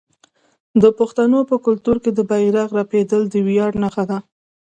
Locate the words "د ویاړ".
3.29-3.71